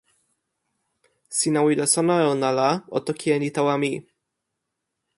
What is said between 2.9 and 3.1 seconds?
o